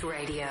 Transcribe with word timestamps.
Radio. 0.00 0.48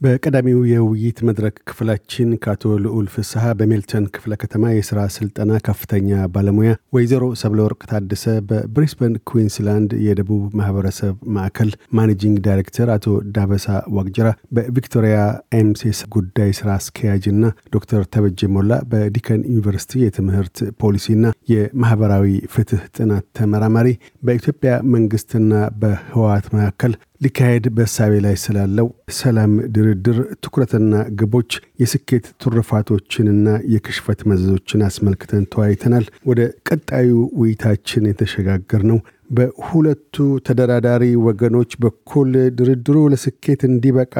በቀዳሚው 0.00 0.58
የውይይት 0.70 1.18
መድረክ 1.26 1.54
ክፍላችን 1.68 2.30
ከአቶ 2.42 2.72
ልዑል 2.84 3.06
ፍስሐ 3.12 3.44
በሜልተን 3.58 4.04
ክፍለ 4.14 4.32
ከተማ 4.42 4.72
የሥራ 4.72 5.00
ሥልጠና 5.14 5.52
ከፍተኛ 5.66 6.26
ባለሙያ፣ 6.34 6.72
ወይዘሮ 6.96 7.24
ሰብለ 7.42 7.60
ወርቅ 7.66 7.80
ታደሰ 7.90 8.24
በብሪስበን 8.48 9.14
ኩዊንስላንድ 9.30 9.92
የደቡብ 10.06 10.42
ማህበረሰብ 10.60 11.14
ማዕከል 11.36 11.70
Managing 11.98 12.36
Director፣ 12.46 12.90
አቶ 12.96 13.06
ዳበሳ 13.36 13.66
ዋቅጅራ 13.96 14.26
በቪክቶሪያ 14.56 15.16
ኤምሴስ 15.60 16.00
ጉዳይ 16.16 16.52
ሥራ 16.60 16.68
አስኪያጅና 16.76 17.42
ዶክተር 17.74 18.04
ተበጀ 18.14 18.50
ሞላ 18.56 18.80
በዲከን 18.92 19.42
ዩኒቨርሲቲ 19.50 20.04
የትምህርት 20.04 20.56
ፖሊሲና 20.82 21.24
የማህበራዊ 21.52 22.26
ፍትህ 22.54 22.84
ጥናት 22.96 23.26
ተመራማሪ 23.38 23.88
በኢትዮጵያ 24.22 24.62
መንግስትና 24.94 25.52
በህወሓት 25.80 26.48
መካከል 26.56 26.94
ሊካሄድ 27.20 27.66
በእሳቤ 27.76 28.12
ላይ 28.24 28.34
ስላለው 28.42 28.86
ሰላም 29.18 29.52
ድርድር 29.74 30.16
ትኩረትና 30.44 30.94
ግቦች፣ 31.20 31.52
የስኬት 31.82 32.26
ትሩፋቶችንና 32.42 33.46
የክሽፈት 33.74 34.20
መዘዞችን 34.30 34.84
አስመልክተን 34.88 35.44
ተወያይተናል። 35.52 36.06
ወደ 36.30 36.40
ቀጣዩ 36.68 37.10
ውይይታችን 37.40 38.08
የተሸጋገር 38.10 38.82
ነው 38.90 38.98
በሁለቱ 39.30 40.16
ተደራዳሪ 40.46 41.04
ወገኖች 41.26 41.72
በኩል 41.84 42.28
ድርድሩ 42.58 42.98
ለስኬት 43.12 43.62
እንዲበቃ 43.68 44.14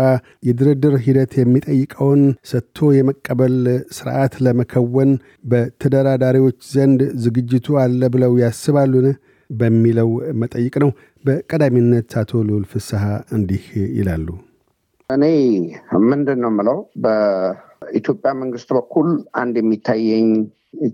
የድርድር 0.48 0.96
ሂደት 1.04 1.34
የሚጠይቀውን 1.40 2.22
ሰጥቶ 2.50 2.88
የመቀበል 2.96 3.56
ስርዓት 3.96 4.34
ለመከወን 4.46 5.12
በተደራዳሪዎች 5.52 6.58
ዘንድ 6.74 7.02
ዝግጅቱ 7.24 7.78
አለ 7.84 8.02
ብለው 8.16 8.34
ያስባሉን? 8.42 9.08
በሚለው 9.50 10.08
መጠይቅ 10.40 10.74
ነው። 10.82 10.90
በቀዳሚነት 11.26 12.10
አቶ 12.20 12.32
ልዑል 12.48 12.64
ፍስሐ 12.70 13.04
እንዲህ 13.36 13.64
ይላሉ። 13.96 14.26
እኔ 15.10 15.24
ምንድን 16.06 16.38
ነው 16.42 16.50
የምለው 16.52 16.78
በኢትዮጵያ 17.04 18.30
መንግስት 18.40 18.68
በኩል 18.76 19.08
አንድ 19.40 19.54
የሚታየኝ 19.60 20.28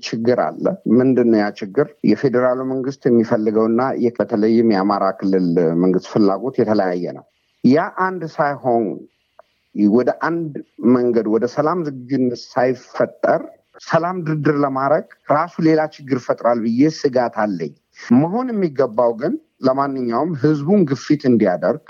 ችግር 0.07 0.39
አለ። 0.45 0.65
ምንድን 0.99 1.31
ያ 1.41 1.47
ችግር? 1.61 1.87
የፌዴራሉ 2.11 2.61
መንግስት 2.73 3.03
የሚፈልገውና 3.09 3.81
በተለይም 4.19 4.69
የአማራ 4.75 5.05
ክልል 5.21 5.49
መንግስት 5.83 6.09
ፍላጎት 6.13 6.57
የተለያየ 6.61 7.15
ነው። 7.19 7.25
ያ 7.65 7.79
አንድ 8.07 8.23
ሳይሆን 8.37 8.85
ወደ 9.95 10.11
አንድ 10.29 10.53
መንገድ 10.95 11.27
ወደ 11.35 11.45
ሰላም 11.57 11.79
ዝግጁነት 11.87 12.41
ሳይፈጠር 12.49 13.43
ሰላም 13.83 14.17
ድርድር 14.27 14.57
ለማድረግ 14.65 15.07
ራሱ 15.33 15.55
ሌላ 15.67 15.81
ችግር 15.95 16.19
ፈጥራል 16.27 16.59
ብዬ 16.65 16.91
ስጋት 16.99 17.37
አለኝ። 17.45 17.73
መሆን 18.21 18.47
የሚገባው 18.53 19.13
ግን 19.21 19.35
ለማንኛውም 19.63 20.33
ህዝቡን 20.43 20.81
ግፊት 20.91 21.23
እንዲያደርግ 21.31 21.85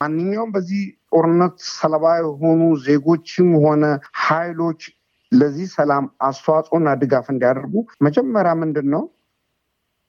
ማንኛውም 0.00 0.50
በዚህ 0.54 0.82
ጦርነት 1.12 1.56
ሰለባ 1.72 2.06
የሆኑ 2.18 2.60
ዜጎችም 2.84 3.48
ሆነ 3.64 3.84
ኃይሎች 4.26 4.82
ለዚህ 5.32 5.66
ሰላም 5.76 6.04
አስተዋጽኦና 6.26 6.88
ድጋፍ 7.00 7.26
እንዲያደርጉ 7.32 7.74
መጀመሪያ 8.06 8.52
ምንድን 8.60 8.86
ነው 8.94 9.02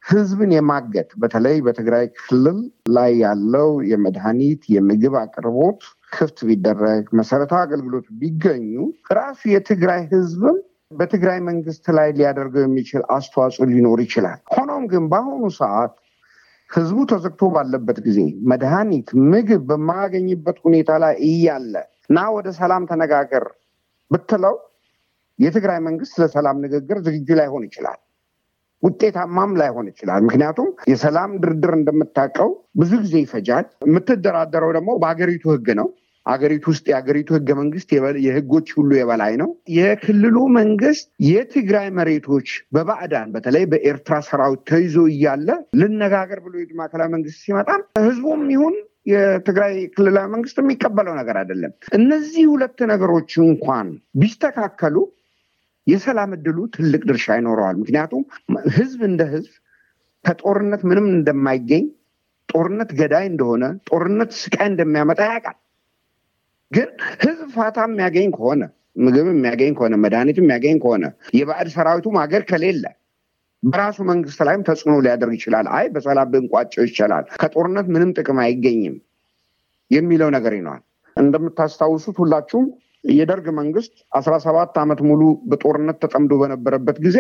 ህዝብን 0.03 0.51
የማገድ 0.55 1.09
በተለይ 1.21 1.57
በትግራይ 1.65 2.05
ክልል 2.19 2.59
ላይ 2.95 3.11
ያለው 3.23 3.69
የመድኃኒት 3.89 4.61
የምግብ 4.75 5.15
አቅርቦት 5.21 5.81
ክፍት 6.11 6.37
ቢደረግ 6.49 7.03
መሰረታዊ 7.19 7.61
አገልግሎት 7.65 8.07
ቢገኙ 8.21 8.69
ራሱ 9.13 9.41
የትግራይ 9.53 10.01
ህዝብም 10.13 10.57
በትግራይ 10.91 11.39
መንግስት 11.49 11.85
ላይ 11.97 12.09
ሊያደርገው 12.19 12.63
የሚችል 12.65 13.01
አስተዋጽኦ 13.15 13.65
ሊኖር 13.71 13.99
ይችላል። 14.05 14.39
ሆኖም 14.55 14.85
ግን 14.93 15.03
በአሁኑ 15.11 15.43
ሰዓት 15.59 15.93
ህዝቡ 16.71 16.97
ተዘግቶ 17.11 17.43
ባለበት 17.53 17.97
ጊዜ 18.07 18.19
መድኃኒት፣ 18.49 19.07
ምግብ 19.31 19.61
በማያገኝበት 19.69 20.57
ሁኔታ 20.65 20.99
ላይ 21.03 21.15
እያለ 21.27 21.73
ና 22.09 22.25
ወደ 22.35 22.47
ሰላም 22.59 22.83
ተነጋገር 22.89 23.45
ብትለው 24.11 24.55
የትግራይ 25.39 25.79
መንግስት 25.87 26.15
ለሰላም 26.21 26.57
ንግግር 26.63 26.97
ዝግጁ 27.05 27.27
ላይሆን 27.39 27.63
ይችላል። 27.67 27.99
ውጤታማም 28.83 29.51
ላይሆን 29.59 29.87
ይችላል። 29.91 30.21
ምክንያቱም 30.27 30.67
የሰላም 30.91 31.31
ድርድር 31.43 31.73
እንደምታውቀው 31.77 32.49
ብዙ 32.81 32.91
ጊዜ 33.03 33.15
ይፈጃል። 33.23 33.65
የምትደራደረው 33.87 34.71
ደግሞ 34.77 34.89
በሀገሪቱ 35.01 35.43
ህግ 35.53 35.67
ነው። 35.79 35.87
አገሪቱ 36.29 36.65
ውስጥ 36.71 36.85
የአገሪቱ 36.91 37.29
ህገ 37.37 37.49
መንግስት 37.59 37.89
የህጎች 38.25 38.67
ሁሉ 38.77 38.89
የበላይ 38.97 39.33
ነው። 39.41 39.49
የክልሉ 39.75 40.37
መንግስት 40.57 41.07
የትግራይ 41.27 41.87
መሬቶች 41.99 42.47
በባዕዳን 42.75 43.29
በተለይ 43.35 43.65
በኤርትራ 43.71 44.17
ሰራዊት 44.27 44.61
ተይዞ 44.71 44.97
እያለ 45.11 45.47
ልነጋገር 45.81 46.41
ብሎ 46.45 46.55
ማዕከላዊ 46.79 47.09
መንግስት 47.15 47.39
ሲመጣ 47.45 47.69
ህዝቡም 48.01 48.43
ይሁን 48.55 48.75
የትግራይ 49.11 49.75
ክልላዊ 49.93 50.27
መንግስት 50.33 50.57
የሚቀበለው 50.61 51.13
ነገር 51.19 51.35
አይደለም። 51.41 51.71
እነዚህ 51.97 52.43
ሁለት 52.51 52.79
ነገሮች 52.91 53.31
እንኳን 53.45 53.87
ቢስተካከሉ 54.21 54.95
የሰላም 55.87 56.31
እድሉ 56.35 56.57
ትልቅ 56.75 57.01
ድርሻ 57.09 57.37
ይኖረዋል። 57.37 57.77
ምክንያቱም 57.81 58.23
ህዝብ 58.75 58.99
እንደ 59.07 59.23
ህዝብ 59.31 59.53
ከጦርነት 60.25 60.81
ምንም 60.89 61.07
እንደማይገኝ 61.13 61.85
ጦርነት 62.49 62.89
ገዳይ 62.99 63.25
እንደሆነ 63.31 63.63
ጦርነት 63.89 64.31
ስቃይ 64.39 64.67
እንደሚያመጣ 64.71 65.19
ያውቃል። 65.27 65.57
ግን 66.71 66.89
ህዝብ 67.23 67.47
ፋታ 67.55 67.77
የሚያገኝ 67.87 68.29
ከሆነ 68.35 68.63
ምግብ 69.03 69.27
የሚያገኝ 69.31 69.71
ከሆነ 69.77 69.95
መድኃኒት 70.03 70.37
የሚያገኝ 70.41 70.77
ከሆነ 70.83 71.05
የባዕድ 71.37 71.69
ሰራዊቱም 71.75 72.15
ሀገር 72.21 72.43
ከሌለ 72.49 72.83
በራሱ 73.63 73.97
መንግስት 74.09 74.39
ላይም 74.47 74.61
ተጽዕኖ 74.67 74.93
ሊያደርግ 75.05 75.33
ይችላል። 75.37 75.65
አይ 75.77 75.85
በሰላም 75.95 76.29
ብንቋጨው 76.33 76.83
ይቻላል፣ 76.87 77.25
ከጦርነት 77.41 77.87
ምንም 77.93 78.11
ጥቅም 78.17 78.37
አይገኝም 78.43 78.95
የሚለው 79.91 80.29
ነገር 80.35 80.53
ይነዋል። 80.57 80.83
እንደምታስታውሱት 81.17 82.17
ሁላችሁም 82.23 82.67
የደርግ 83.11 83.45
መንግስት 83.59 83.93
አስራ 84.17 84.33
ሰባት 84.45 84.77
ዓመት 84.81 84.99
ሙሉ 85.09 85.21
በጦርነት 85.49 85.97
ተጠምዶ 86.03 86.33
በነበረበት 86.41 86.97
ጊዜ 87.05 87.17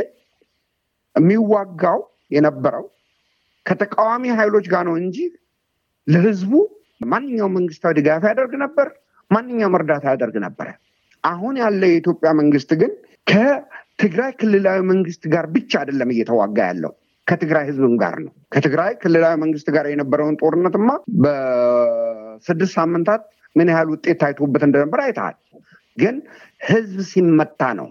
የሚዋጋው 1.15 1.99
የነበረው 2.31 2.85
ከተቃዋሚ 3.65 4.23
ኃይሎች 4.39 4.65
ጋር 4.73 4.83
ነው 4.89 4.95
እንጂ 5.01 5.17
ለህዝቡ 6.07 6.51
ማንኛውም 7.05 7.53
መንግስታዊ 7.57 7.93
ድጋፍ 7.99 8.23
ያደርግ 8.29 8.53
ነበር። 8.63 8.87
ማንኛውም 9.31 9.75
እርዳታ 9.77 10.05
ያደርግ 10.13 10.35
ነበረ። 10.45 10.67
አሁን 11.23 11.55
ያለ 11.61 11.81
የኢትዮጵያ 11.89 12.29
መንግስት 12.39 12.71
ግን 12.81 12.91
ከትግራይ 13.27 14.31
ክልላዊ 14.39 14.79
መንግስት 14.91 15.23
ጋር 15.33 15.45
ብቻ 15.55 15.71
አይደለም 15.81 16.11
እየተዋጋ 16.13 16.57
ያለው 16.69 16.93
ከትግራይ 17.27 17.65
ህዝብም 17.69 17.95
ጋር 18.01 18.15
ነው። 18.25 18.33
ከትግራይ 18.53 18.91
ክልላዊ 19.01 19.33
መንግስት 19.41 19.67
ጋር 19.75 19.85
የነበረውን 19.91 20.37
ጦርነትማ 20.41 20.89
በስድስት 21.23 22.73
ሳምንታት 22.79 23.23
ምን 23.55 23.69
ያህል 23.73 23.87
ውጤት 23.93 24.17
ታይቶበት 24.21 24.63
እንደነበር 24.67 24.99
አይተሃል። 25.05 25.35
ግን 25.97 26.15
ህዝብ 26.61 26.99
ሲመታ 27.11 27.61
ነው። 27.79 27.87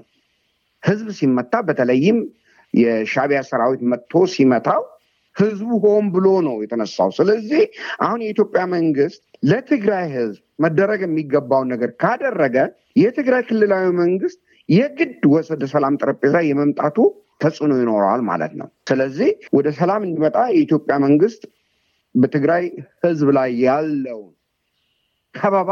ህዝብ 0.82 1.08
ሲመታ 1.18 1.54
በተለይም 1.68 2.18
የሻቢያ 2.74 3.40
ሰራዊት 3.50 3.82
መጥቶ 3.92 4.22
ሲመታው 4.34 4.82
ህዝቡ 5.36 5.70
ሆን 5.84 6.04
ብሎ 6.14 6.26
ነው 6.46 6.56
የተነሳው። 6.64 7.10
ስለዚህ 7.18 7.62
አሁን 8.00 8.20
የኢትዮጵያ 8.24 8.62
መንግስት 8.74 9.20
ለትግራይ 9.50 10.06
ህዝብ 10.16 10.38
መደረግ 10.58 11.00
የሚገባውን 11.04 11.68
ነገር 11.72 11.90
ካደረገ 12.02 12.56
የትግራይ 12.96 13.42
ክልላዊ 13.48 13.86
መንግስት 14.00 14.38
የግድ 14.68 15.22
ወደ 15.34 15.64
ሰላም 15.72 15.94
ጠረጴዛ 16.00 16.36
የመምጣቱ 16.46 16.96
ተጽዕኖ 17.42 17.72
ይኖረዋል 17.80 18.22
ማለት 18.30 18.52
ነው። 18.60 18.68
ስለዚህ 18.90 19.28
ወደ 19.56 19.68
ሰላም 19.78 20.02
እንዲመጣ 20.06 20.38
የኢትዮጵያ 20.50 20.94
መንግስት 21.04 21.42
በትግራይ 22.14 22.64
ህዝብ 23.04 23.28
ላይ 23.36 23.50
ያለውን 23.64 24.32
ከበባ 25.34 25.70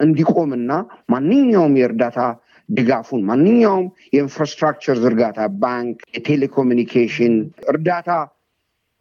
እንዲቆምና 0.00 0.72
ማንኛውም 1.12 1.74
የእርዳታ 1.80 2.20
ድጋፉን 2.68 3.22
ማንኛውም 3.28 3.86
የኢንፍራስትራክቸር 4.14 4.96
ዝርጋታ፣ 5.02 5.46
ባንክ፣ 5.62 5.98
የቴሌኮሙኒኬሽን 6.16 7.34
እርዳታ 7.68 8.10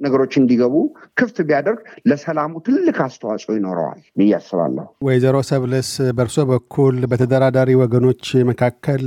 ነገሮች 0.05 0.33
እንዲገቡ 0.39 0.75
ክፍት 1.19 1.37
ቢያደርግ 1.47 1.79
ለሰላሙ 2.09 2.53
ትልቅ 2.67 2.97
አስተዋጽኦ 3.05 3.51
ይኖረዋል 3.57 3.99
ብዬ 4.19 4.31
አስባለሁ። 4.37 4.85
ወይዘሮ 5.07 5.37
ሰብለስ 5.49 5.89
በእርሶ 6.17 6.37
በኩል 6.51 6.97
በተደራዳሪ 7.11 7.69
ወገኖች 7.81 8.23
መካከል 8.51 9.03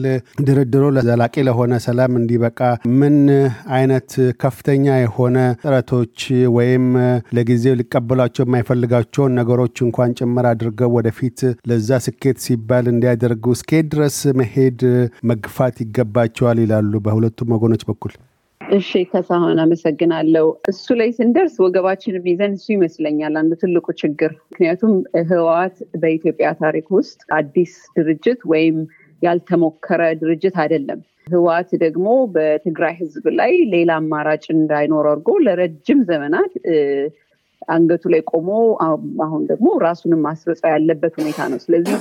ድርድሮ 0.47 0.85
ዘላቂ 1.09 1.45
ለሆነ 1.49 1.73
ሰላም 1.87 2.13
እንዲበቃ 2.21 2.61
ምን 3.01 3.17
አይነት 3.77 4.11
ከፍተኛ 4.43 4.87
የሆነ 4.99 5.37
ጥረቶች 5.63 6.19
ወይም 6.57 6.87
ለጊዜው 7.37 7.79
ሊቀበሏቸው 7.81 8.45
የማይፈልጋቸውን 8.47 9.37
ነገሮች 9.41 9.77
እንኳን 9.87 10.17
ጭምር 10.19 10.47
አድርገው 10.51 10.93
ወደፊት 10.97 11.41
ለዛ 11.71 11.99
ስኬት 12.07 12.39
ሲባል 12.47 12.87
እንዲያደርጉ 12.93 13.45
እስከ 13.57 13.83
ድረስ 13.93 14.19
መሄድ 14.41 14.81
መግፋት 15.31 15.77
ይገባቸዋል 15.85 16.61
ይላሉ 16.65 16.93
በሁለቱም 17.07 17.53
ወገኖች 17.57 17.83
በኩል? 17.89 18.13
እሺ 18.71 18.91
ከሳሁን 19.11 19.59
አመሰግናለሁ። 19.63 20.47
እሱ 20.71 20.95
ላይ 20.99 21.11
ስንደርስ 21.17 21.55
ወገባችን 21.65 22.15
ይዘን 22.31 22.55
እሱ 22.57 22.67
ይመስለኛል 22.75 23.35
አንዱ 23.41 23.53
ትልቁ 23.61 23.87
ችግር። 24.01 24.31
ምክንያቱም 24.47 24.93
ህወሓት 25.31 25.77
በኢትዮጵያ 26.03 26.49
ታሪክ 26.63 26.87
ውስጥ 26.97 27.21
አዲስ 27.39 27.75
ድርጅት 27.97 28.41
ወይም 28.53 28.79
ያልተሞከረ 29.23 30.03
ድርጅት 30.23 30.57
አይደለም። 30.63 31.01
ህወሓት 31.27 31.71
ደግሞ 31.85 32.07
በትግራይ 32.35 32.95
ህዝብ 33.01 33.25
ላይ 33.39 33.53
ሌላ 33.73 33.93
አማራጭ 34.01 34.45
እንዳይኖር 34.57 35.07
አድርጎ 35.13 35.31
ለረጅም 35.47 36.01
ዘመናት 36.11 36.53
አንገቱ 37.69 38.05
ላይ 38.15 38.23
ቆሞ 38.31 38.49
አሁን 39.25 39.43
ደግሞ 39.51 39.69
ራሱንም 39.87 40.21
ማስረጻ 40.27 40.63
ያለበት 40.75 41.15
ሁኔታ 41.21 41.49
ነው። 41.53 41.61
ስለዚህ 41.65 41.97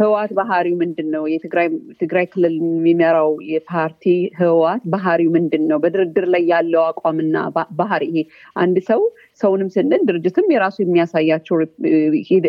ህወሓት 0.00 0.30
ባህሪው 0.38 0.76
ምንድን 0.82 1.08
ነው? 1.14 1.22
የትግራይ 1.32 2.26
ክልል 2.30 2.54
የሚመራው 2.60 3.30
የፓርቲ 3.50 4.04
ህወሓት 4.38 4.84
ባህሪው 4.92 5.30
ምንድን 5.36 5.64
ነው? 5.70 5.78
በድርድር 5.82 6.26
ላይ 6.34 6.42
ያለው 6.52 6.82
አቋምና 6.86 7.36
ባህሪ 7.80 8.02
ይሄ 8.10 8.22
አንድ 8.56 8.78
ሰው 8.88 9.02
ሰውንም 9.40 9.68
ስንል 9.74 10.02
ድርጅትም 10.10 10.48
የራሱ 10.54 10.76
የሚያሳያቸው 10.82 11.56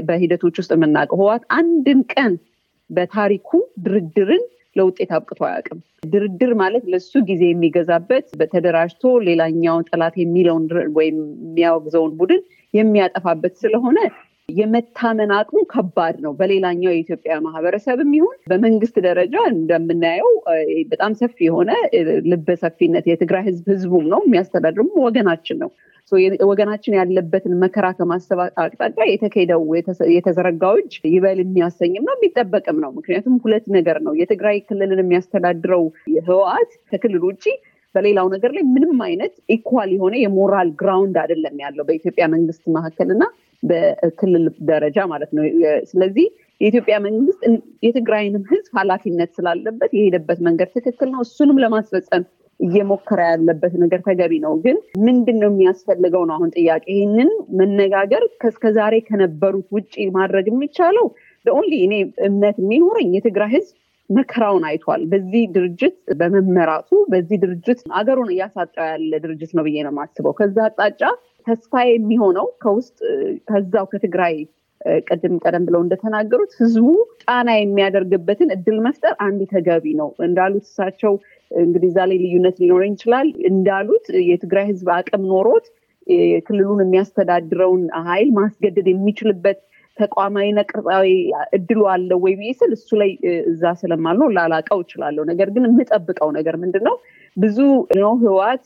በሂደቶች 0.09 0.57
ውስጥ 0.61 0.71
የምናውቀው 0.77 1.19
ህወሓት 1.21 1.45
አንድም 1.59 2.01
ቀን 2.15 2.33
በታሪኩ 2.89 3.49
ድርድርን 3.85 4.43
ለውጤት 4.75 5.09
አብቅቶ 5.15 5.39
አያውቅም። 5.47 5.79
ድርድር 6.05 6.51
ማለት 6.59 6.83
ለሱ 6.91 7.13
ጊዜ 7.29 7.43
የሚገዛበት 7.49 8.27
በተደራጅቶ 8.39 9.13
ሌላኛውን 9.27 9.87
ጠላት 9.89 10.15
የሚለውን 10.21 10.65
ወይም 10.97 11.17
የሚያወግዘውን 11.45 12.13
ቡድን 12.19 12.41
የሚያጠፋበት 12.73 13.53
ስለሆነ 13.61 13.97
የመታመን 14.57 15.31
አቅሙ 15.37 15.59
ከባድ 15.71 16.15
ነው። 16.23 16.31
በሌላኛው 16.39 16.91
የኢትዮጵያ 16.91 17.33
ማህበረሰብ 17.45 17.99
የሚሆን 18.03 18.37
በመንግስት 18.51 18.97
ደረጃ 19.07 19.35
እንደምናየው 19.53 20.31
በጣም 20.91 21.13
ሰፊ 21.21 21.37
የሆነ 21.47 21.71
ልበ 22.31 22.55
ሰፊነት 22.63 23.07
የትግራይ 23.11 23.45
ህዝብ 23.49 23.65
ህዝቡም 23.73 24.05
ነው 24.13 24.21
የሚያስተዳድርም 24.25 24.91
ወገናችን 25.05 25.59
ነው። 25.63 25.71
ወገናችን 26.49 26.95
ያለበትን 26.97 27.53
መከራ 27.61 27.87
ከማሰብ 27.97 28.39
አቅጣጫ 28.63 28.97
የተካሄደው 29.09 29.61
የተዘረጋው 30.15 30.75
እጅ 30.81 30.93
ይበል 31.11 31.39
የሚያሰኝም 31.41 32.07
ነው 32.07 32.15
የሚጠበቅም 32.17 32.79
ነው። 32.83 32.91
ምክንያቱም 32.97 33.35
ሁለት 33.43 33.67
ነገር 33.77 33.99
ነው። 34.07 34.15
የትግራይ 34.21 34.57
ክልልን 34.67 35.01
የሚያስተዳድረው 35.03 35.83
ህወሓት 36.27 36.73
ከክልል 36.91 37.23
ውጭ 37.29 37.45
በሌላው 37.95 38.27
ነገር 38.33 38.51
ላይ 38.55 38.63
ምንም 38.73 38.99
አይነት 39.05 39.33
equal 39.55 39.89
የሆነ 39.95 40.15
የ 40.19 40.34
moral 40.34 40.69
ground 40.81 41.15
አይደለም 41.23 41.55
ያለው 41.63 41.85
በኢትዮጵያ 41.87 42.25
መንግስት 42.33 42.63
መካከል 42.75 43.09
እና 43.15 43.23
በክልል 43.63 44.45
ደረጃ 44.69 44.99
ማለት 45.11 45.31
ነው። 45.37 45.43
ስለዚህ 45.91 46.27
የኢትዮጵያ 46.61 46.95
መንግስት 47.05 47.41
የትግራይንም 47.85 48.43
ህዝብ 48.51 48.71
ኃላፊነት 48.77 49.31
ስላለበት 49.37 49.91
የሄደበት 49.97 50.39
መንገድ 50.47 50.69
ትክክል 50.77 51.09
ነው። 51.13 51.21
እሱንም 51.25 51.61
ለማስፈጸም 51.63 52.23
እየሞከረ 52.59 53.19
ያለበት 53.29 53.73
ነገር 53.83 53.99
ተገቢ 54.07 54.33
ነው። 54.43 54.53
ግን 54.65 54.75
ምንድን 55.05 55.37
ነው 55.41 55.49
የሚያስፈልገው 55.51 56.23
ነው 56.29 56.35
አሁን 56.35 56.49
ጥያቄ። 56.57 56.85
ይህንን 56.93 57.29
መነጋገር 57.59 58.23
ከእስከዛሬ 58.41 58.95
ከነበሩት 59.07 59.67
ውጭ 59.77 59.93
ማድረግ 60.17 60.47
የሚቻለው 60.51 61.07
only 61.45 61.73
እኔ 61.85 61.93
እምነት 62.27 62.57
የሚኖረኝ 62.61 63.09
የትግራይ 63.15 63.51
ህዝብ 63.55 63.71
መከራውን 64.09 64.63
አይቷል። 64.69 65.01
በዚህ 65.11 65.43
ድርጅት 65.55 65.95
በመመራቱ 66.19 66.89
በዚህ 67.11 67.37
ድርጅት 67.43 67.79
አገሩን 67.99 68.31
እያሳጣ 68.33 68.75
ያለ 68.91 69.11
ድርጅት 69.23 69.51
ነው 69.57 69.63
ብዬ 69.67 69.77
ነው 69.85 69.93
የማስበው። 69.93 70.33
ከዛ 70.39 70.57
አቅጣጫ 70.67 71.01
ተስፋ 71.47 71.73
የሚሆነው 71.89 72.47
ከውስጥ 72.63 72.97
ከዛው 73.49 73.85
ከትግራይ 73.91 74.35
ቅድም 75.05 75.33
ቀደም 75.43 75.63
ብለው 75.67 75.81
እንደተናገሩት 75.83 76.51
ህዝቡ 76.59 76.85
ጫና 77.23 77.49
የሚያደርግበትን 77.57 78.49
እድል 78.55 78.77
መፍጠር 78.85 79.13
አንድ 79.25 79.41
ተገቢ 79.51 79.85
ነው 79.99 80.09
እንዳሉት 80.25 80.65
እሳቸው 80.69 81.13
እንግዲህ 81.51 81.87
እዛ 81.91 81.99
ላይ 82.09 82.17
ልዩነት 82.23 82.55
ሊኖረኝ 82.61 82.93
ይችላል። 82.97 83.29
እንዳሉት 83.51 84.05
የትግራይ 84.29 84.65
ህዝብ 84.71 84.89
አቅም 84.97 85.25
ኖሮት 85.31 85.67
ክልሉን 86.47 86.79
የሚያስተዳድረውን 86.83 87.83
ኃይል 88.07 88.29
ማስገደድ 88.37 88.87
የሚችልበት 88.91 89.59
ተቋማዊና 89.97 90.59
ቅርጻዊ 90.69 91.07
እድሉ 91.57 91.79
አለው 91.93 92.19
ወይ 92.25 92.33
ብዬ 92.39 92.51
ስል 92.59 92.71
እሱ 92.77 92.89
ላይ 93.01 93.11
እዛ 93.51 93.73
ስለማልኖር 93.81 94.29
ላላቀው 94.37 94.79
እችላለሁ። 94.83 95.23
ነገር 95.31 95.49
ግን 95.55 95.65
የምጠብቀው 95.69 96.29
ነገር 96.37 96.55
ምንድን 96.63 96.83
ነው 96.89 96.95
ብዙ 97.37 97.57
ነው 97.99 98.13
ህወሓት 98.23 98.63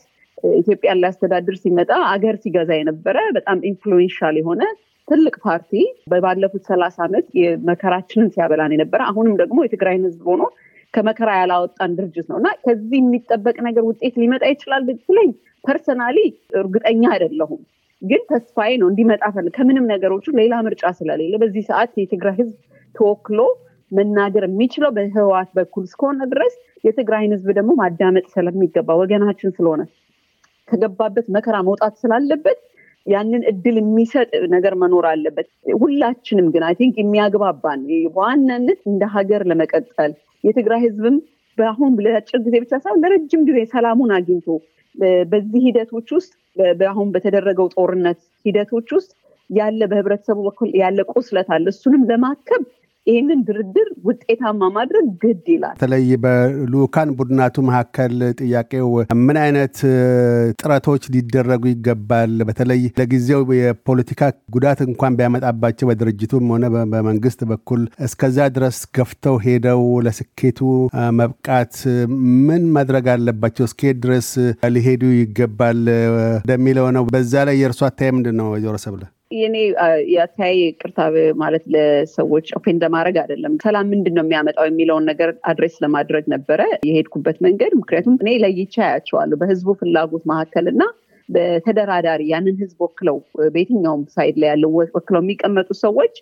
ኢትዮጵያን 0.56 1.00
ሊያስተዳድር 1.02 1.56
ሲመጣ 1.62 1.90
አገር 2.10 2.36
ሲገዛ 2.42 2.70
የነበረ 2.78 3.18
በጣም 3.36 3.58
influential 3.70 4.36
የሆነ 4.40 4.62
ትልቅ 5.08 5.34
ፓርቲ 5.44 5.72
ባለፉት 6.24 6.62
ሰላሳ 6.70 6.96
ዓመት 7.06 7.26
መከራችንን 7.68 8.30
ሲያበላን 8.34 8.74
የነበረ 8.74 9.00
አሁንም 9.10 9.34
ደግሞ 9.42 9.58
የትግራይን 9.64 10.06
ህዝብ 10.08 10.24
ሆኖ 10.30 10.42
ከመከራ 10.94 11.30
ያላወጣን 11.38 11.94
ድርጅት 11.98 12.26
ነው 12.30 12.38
እና 12.40 12.48
ከዚህ 12.64 12.98
የሚጠበቅ 13.00 13.56
ነገር 13.68 13.84
ውጤት 13.88 14.14
ሊመጣ 14.22 14.44
ይችላል 14.52 14.82
ብትለኝ 14.88 15.30
personally 15.64 16.18
እርግጠኛ 16.60 17.02
አይደለሁም። 17.14 17.60
ግን 18.02 18.22
ተስፋዬ 18.30 18.72
ነው 18.80 18.88
እንዲመጣ 18.90 19.24
ፈል 19.34 19.46
ከምንም 19.56 19.86
ነገሮቹ 19.92 20.34
ሌላ 20.40 20.54
ምርጫ 20.66 20.84
ስለሌለ 20.98 21.34
በዚህ 21.42 21.62
ሰዓት 21.70 21.92
የትግራይ 22.00 22.34
ህዝብ 22.40 22.56
ተወክሎ 22.94 23.40
መናገር 23.92 24.44
የሚችለው 24.46 24.90
በህወሓት 24.96 25.50
በኩል 25.58 25.84
እስከሆነ 25.88 26.20
ድረስ 26.32 26.54
የትግራይን 26.84 27.32
ህዝብ 27.36 27.48
ደግሞ 27.58 27.72
ማዳመጥ 27.80 28.26
ስለሚገባ 28.34 28.96
ወገናችን 29.00 29.54
ስለሆነ 29.58 29.82
ከገባበት 30.68 31.26
መከራ 31.36 31.56
መውጣት 31.68 31.94
ስላለበት 32.02 32.58
ያንን 33.06 33.42
እድል 33.50 33.76
የሚሰጥ 33.80 34.30
ነገር 34.54 34.74
መኖር 34.80 35.04
አለበት። 35.10 35.48
ሁላችንም 35.76 36.46
ግን 36.54 36.62
I 36.68 36.74
think 36.80 36.96
የሚያግባባን 37.00 37.82
በዋናነት 38.08 38.80
እንደ 38.90 39.04
ሀገር 39.14 39.42
ለመቀጠል 39.50 40.12
የትግራይ 40.44 40.80
ህዝብም 40.86 41.16
በአሁን 41.58 41.92
ለአጭር 42.04 42.40
ጊዜ 42.46 42.56
ብቻ 42.64 42.72
ሳይሆን 42.82 43.02
ለረጅም 43.04 43.44
ጊዜ 43.48 43.58
ሰላሙን 43.72 44.10
አግኝቶ 44.16 44.48
በዚህ 45.30 45.60
ሂደቶች 45.66 46.08
ውስጥ 46.16 46.32
አሁን 46.90 47.08
በተደረገው 47.14 47.66
ጦርነት 47.74 48.18
ሂደቶች 48.44 48.88
ውስጥ 48.96 49.10
ያለ 49.50 49.80
በህብረተሰቡ 49.90 50.38
በኩል 50.46 50.70
ያለ 50.80 51.00
ቁስለት 51.12 51.48
አለ። 51.56 51.66
እሱንም 51.74 52.04
ለማከብ 52.10 52.62
ይህንን 53.06 53.40
ድርድር 53.48 53.88
ውጤታማ 54.06 54.68
ማድረግ 54.76 55.06
ግድ 55.22 55.44
ይላል። 55.52 55.74
በተለይ 55.76 56.06
በልኡካን 56.24 57.10
ቡድናቱ 57.18 57.64
መካከል 57.68 58.14
ጥያቄው 58.40 58.88
ምን 59.20 59.38
አይነት 59.42 59.76
ጥረቶች 60.60 61.04
ሊደረጉ 61.14 61.62
ይገባል? 61.72 62.34
በተለይ 62.48 62.82
ለጊዜው 63.00 63.42
የፖለቲካ 63.58 64.20
ጉዳት 64.56 64.80
እንኳን 64.88 65.16
ቢያመጣባቸው 65.18 65.88
በድርጅቱም 65.90 66.50
ሆነ 66.54 66.64
በመንግስት 66.92 67.42
በኩል 67.52 67.82
እስከዛ 68.06 68.48
ድረስ 68.56 68.78
ገፍተው 68.96 69.36
ሄደው 69.46 69.82
ለስኬቱ 70.06 70.60
መብቃት 71.20 71.74
ምን 72.46 72.64
ማድረግ 72.76 73.06
አለባቸው? 73.14 73.64
እስከሄድ 73.70 73.98
ድረስ 74.06 74.30
ሊሄዱ 74.76 75.04
ይገባል 75.16 75.82
እንደሚለው 76.38 76.88
ነው። 76.96 77.04
በዛ 77.12 77.44
ላይ 77.48 77.58
የእርሶ 77.62 77.82
አተያይ 77.88 78.10
ምንድን 78.16 78.36
ነው 78.40 78.48
ወይዘሮ 78.54 78.76
ሰብለ? 78.86 79.02
የኔ 79.30 79.56
አተያይ 80.10 80.58
ይቅርታ 80.80 80.98
ማለት 81.40 81.64
ለሰዎች 81.74 82.46
offend 82.58 82.82
ለማድረግ 82.86 83.16
አይደለም። 83.22 83.54
ሰላም 83.64 83.88
ምንድን 83.92 84.14
ነው 84.18 84.24
የሚያመጣው 84.24 84.66
የሚለውን 84.68 85.08
ነገር 85.10 85.30
address 85.50 85.76
ለማድረግ 85.84 86.24
ነበረ 86.34 86.60
የሄድኩበት 86.88 87.38
መንገድ። 87.46 87.72
ምክንያቱም 87.80 88.16
እኔ 88.22 88.30
ለይቼ 88.44 88.74
አያቸዋለሁ 88.86 89.38
በህዝቡ 89.42 89.74
ፍላጎት 89.80 90.24
መካከል 90.32 90.66
እና 90.72 90.84
በተደራዳሪ 91.28 92.22
ያንን 92.30 92.56
ህዝብ 92.62 92.78
ወክለው 92.84 93.16
በየትኛውም 93.48 94.02
side 94.14 94.36
ላይ 94.42 94.50
ያለው 94.52 94.70
ወክለው 94.96 95.22
የሚቀመጡ 95.24 95.70
ሰዎች 95.82 96.14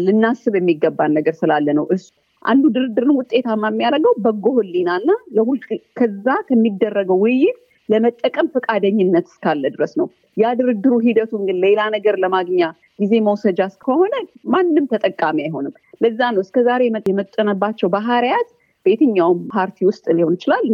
ልናስብ 0.00 0.54
የሚገባን 0.58 1.14
ነገር 1.18 1.34
ስላለ 1.40 1.68
ነው። 1.78 1.86
እሱ 1.94 2.08
አንዱ 2.42 2.64
ድርድርን 2.74 3.16
ውጤታማ 3.16 3.64
የሚያደርገው 3.70 4.14
በጎ 4.24 4.46
ህሊና 4.58 4.90
እና 5.00 5.10
ከዛ 5.98 6.26
ከሚደረገው 6.48 7.18
ውይይት 7.24 7.58
ለመጠቀም 7.90 8.50
ፈቃደኝነት 8.54 9.26
እስካለ 9.30 9.62
ድረስ 9.74 9.92
ነው። 10.00 10.06
ያ 10.36 10.52
ድርድሩ 10.58 10.94
ሂደቱን 11.06 11.42
ግን 11.48 11.58
ሌላ 11.64 11.80
ነገር 11.94 12.16
ለማግኛ 12.24 12.62
ጊዜ 12.98 13.12
መውሰጃ 13.26 13.60
እስከሆነ 13.70 14.14
ማንም 14.52 14.86
ተጠቃሚ 14.92 15.38
አይሆንም። 15.46 15.74
ለዛ 16.00 16.20
ነው 16.34 16.42
እስከዛሬ 16.46 16.82
የመጣንባቸው 17.10 17.88
ባህሪያት 17.94 18.48
በየትኛውም 18.86 19.40
ፓርቲ 19.54 19.78
ውስጥ 19.88 20.04
ሊሆን 20.18 20.36
ይችላል። 20.38 20.64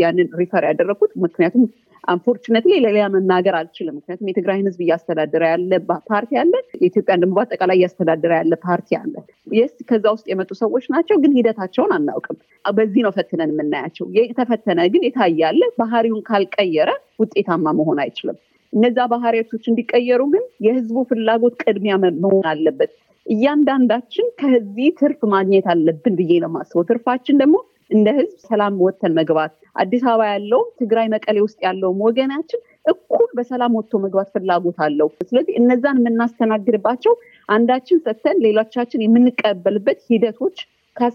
ያንን 0.00 0.28
refer 0.40 0.64
ያደረግኩት 0.68 1.12
ምክንያቱም 1.24 1.64
አንፎርችነትሊ 2.04 2.72
ለሌላ 2.78 3.06
መናገር 3.14 3.54
አልችልም። 3.58 3.96
ምክንያቱም 3.98 4.28
የትግራይን 4.30 4.66
ህዝብ 4.68 4.80
እያስተዳደረ 4.84 5.42
ያለ 5.52 5.72
ፓርቲ 6.10 6.38
አለ፣ 6.42 6.52
የኢትዮጵያን 6.76 7.22
ደግሞ 7.22 7.34
በአጠቃላይ 7.38 7.76
እያስተዳደረ 7.78 8.32
ያለ 8.38 8.54
ፓርቲ 8.64 8.90
አለ። 9.00 9.14
የስ 9.52 9.74
ከዛ 9.90 10.04
ውስጥ 10.14 10.26
የመጡ 10.32 10.50
ሰዎች 10.62 10.86
ናቸው፣ 10.94 11.18
ግን 11.22 11.34
ሂደታቸውን 11.38 11.92
አናውቅም። 11.96 12.38
በዚህ 12.74 13.02
ነው 13.06 13.12
ፈትነን 13.16 13.52
የምናያቸው። 13.54 14.06
የተፈተነ 14.20 14.80
ግን 14.94 15.04
የታያለ 15.08 15.62
ባህሪውን 15.80 16.22
ካልቀየረ 16.28 16.90
ውጤታማ 17.22 17.72
መሆን 17.80 18.00
አይችልም። 18.04 18.38
እነዛ 18.72 18.98
ባህሪያቶች 19.12 19.64
እንዲቀየሩ 19.70 20.22
ግን 20.34 20.44
የህዝቡ 20.66 20.98
ፍላጎት 21.08 21.54
ቅድሚያ 21.62 21.94
መሆን 22.24 22.46
አለበት። 22.50 22.90
እያንዳንዳችን 23.26 24.26
ከዚህ 24.40 24.88
ትርፍ 25.00 25.20
ማግኘት 25.32 25.66
አለብን 25.72 26.14
ብዬ 26.20 26.32
ነው 26.42 26.50
የማስበው። 26.50 26.86
ትርፋችን 26.88 27.40
ደግሞ 27.42 27.56
እንደ 27.90 28.08
ህዝብ 28.16 28.36
ሰላም 28.48 28.74
ወጥተን 28.84 29.12
መግባት 29.18 29.52
አዲስ 29.76 30.02
አበባ 30.06 30.26
ያለውም 30.30 30.68
ትግራይ 30.80 31.06
መቀሌ 31.14 31.36
ውስጥ 31.44 31.58
ያለውም 31.66 32.02
ወገናችን 32.06 32.60
እኩል 32.86 33.28
በሰላም 33.38 33.76
ወጥቶ 33.78 34.00
መግባት 34.04 34.28
ፍላጎት 34.34 34.78
አለው። 34.86 35.08
ስለዚህ 35.22 35.54
እነዛን 35.60 36.00
የምናስተናግድባቸው 36.00 37.14
አንዳችን 37.48 38.02
ሰጥተን 38.06 38.38
ሌሎቻችን 38.46 39.04
የምንቀበልበት 39.04 40.00
ሂደቶች 40.10 40.58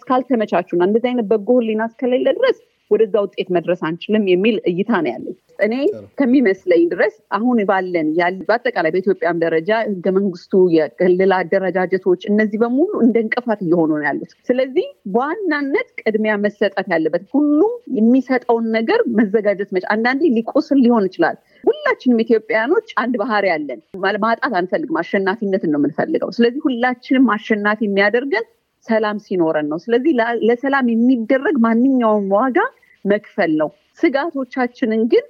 ካልተመቻቹና 0.03 0.81
እንደዚህ 0.87 1.09
አይነት 1.11 1.27
በጎ 1.31 1.49
ህሊና 1.59 1.83
እስከሌለ 1.89 2.27
ድረስ 2.37 2.57
ወደዛ 2.91 3.15
ውጤት 3.25 3.49
መድረስ 3.55 3.79
አንችልም 3.87 4.23
የሚል 4.31 4.57
እይታ 4.69 4.91
ነው 5.03 5.11
ያለኝ። 5.11 5.35
እኔ 5.59 5.73
ከሚመስለኝ 6.19 6.81
ድረስ 6.91 7.13
አሁን 7.37 7.57
ባለን 7.69 8.07
በአጠቃላይ 8.47 8.91
በኢትዮጵያም 8.95 9.41
ደረጃ 9.43 9.69
ህገ 9.87 10.05
መንግስቱ፣ 10.17 10.53
የክልል 10.75 11.31
አደረጃጀቶች 11.37 12.21
እነዚህ 12.31 12.59
በሙሉ 12.63 12.91
እንደ 13.05 13.15
እንቅፋት 13.25 13.59
እየሆኑ 13.65 13.91
ነው 13.93 14.05
ያሉት። 14.07 14.31
ስለዚህ 14.49 14.87
በዋናነት 15.15 15.89
ቅድሚያ 16.01 16.35
መሰጠት 16.45 16.87
ያለበት 16.95 17.23
ሁሉም 17.33 17.71
የሚሰጠውን 17.99 18.67
ነገር 18.77 19.01
መዘጋጀት 19.19 19.71
መች 19.75 19.85
አንዳንዴ 19.95 20.31
ሊቆስል 20.37 20.79
ሊሆን 20.85 21.07
ይችላል። 21.09 21.37
ሁላችንም 21.63 22.21
ኢትዮጵያውያኖች 22.25 22.89
አንድ 23.03 23.15
ባህሪ 23.21 23.45
ያለን 23.51 23.79
ማጣት 24.25 24.53
አንፈልግም፣ 24.59 24.99
አሸናፊነትን 25.01 25.71
ነው 25.73 25.79
የምንፈልገው። 25.81 26.29
ስለዚህ 26.37 26.61
ሁላችንም 26.67 27.25
አሸናፊ 27.35 27.79
የሚያደርገን 27.87 28.45
ሰላም 28.87 29.17
ሲኖረን 29.25 29.67
ነው። 29.71 29.79
ስለዚህ 29.83 30.13
ለሰላም 30.47 30.89
የሚደረግ 30.91 31.55
ማንኛውም 31.65 32.27
ዋጋ 32.35 32.57
መክፈል 33.05 33.51
ነው። 33.61 33.69
ስጋቶቻችንን 33.99 35.01
ግን 35.11 35.25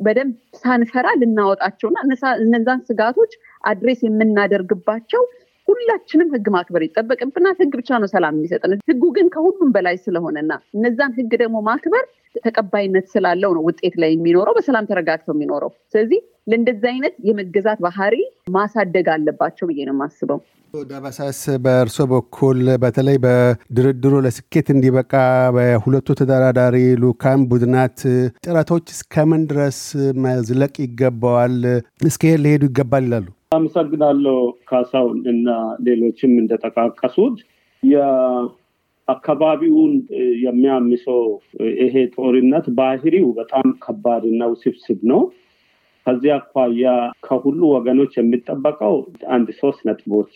በደንብ 0.00 0.32
ሳንፈራ 0.60 1.06
ልናወጣቸውና 1.20 1.98
እነዛን 2.44 2.80
ስጋቶች 2.88 3.32
address 3.64 4.00
የምናደርግባቸው 4.06 5.22
ሁላችንም 5.70 6.30
ህግ 6.34 6.46
ማክበር 6.54 6.82
ይጠበቅብናል። 6.86 7.56
ህግ 7.60 7.74
ብቻ 7.80 7.98
ነው 8.02 8.10
ሰላም 8.14 8.36
የሚሰጠን። 8.38 8.80
ህጉ 8.90 9.02
ግን 9.16 9.28
ከሁሉም 9.34 9.70
በላይ 9.76 9.96
ስለሆነና 10.04 10.52
እነዛን 10.76 11.14
ህግ 11.18 11.32
ደግሞ 11.42 11.58
ማክበር 11.68 12.04
ተቀባይነት 12.44 13.06
ስላለው 13.14 13.50
ነው 13.56 13.62
ውጤት 13.68 13.94
ላይ 14.02 14.10
የሚኖረው 14.12 14.54
በሰላም 14.58 14.88
ተረጋግተው 14.90 15.34
የሚኖረው። 15.36 15.70
ስለዚህ 15.92 16.20
ለእንደዚህ 16.50 16.88
አይነት 16.92 17.14
የመገዛት 17.28 17.78
ባህሪ 17.86 18.16
ማሳደግ 18.56 19.08
አለባቸው 19.14 19.66
ብዬ 19.70 19.80
ነው 19.88 19.94
የማስበው። 19.96 20.40
ዳባሳስ 20.74 21.40
በእርሶ 21.64 21.98
በኩል 22.12 22.58
በተለይ 22.82 23.16
በድርድሩ 23.24 24.14
ለስኬት 24.26 24.68
እንዲበቃ 24.74 25.12
በሁለቱ 25.56 26.14
ተደራዳሪ 26.20 26.76
ልኡካን 27.02 27.46
ቡድናት 27.50 27.98
ጥረቶች 28.44 28.86
እስከምን 28.94 29.42
ድረስ 29.50 29.80
መዝለቅ 30.26 30.74
ይገባዋል? 30.84 31.56
እስከሄድ 32.10 32.40
ሊሄዱ 32.44 32.64
ይገባል 32.70 33.04
ይላሉ? 33.08 33.26
አመሰግናለሁ 33.52 34.34
ካሳውን 34.68 35.16
እና 35.30 35.48
ሌሎችም 35.86 36.32
እንደጠቃቀሱት 36.40 37.38
የአካባቢውን 37.82 39.94
የሚያምሰው 40.44 41.22
ይሄ 41.80 42.04
ጦርነት 42.14 42.66
ባህሪው 42.78 43.26
በጣም 43.38 43.66
ከባድና 43.84 44.40
ውስብስብ 44.52 45.00
ነው። 45.12 45.22
ከዚህ 46.06 46.30
አኳያ 46.36 46.92
ከሁሉ 47.26 47.60
ወገኖች 47.74 48.12
የሚጠበቀው 48.16 48.94
አንድ 49.34 49.48
ሶስት 49.58 49.80
ነጥቦች 49.88 50.32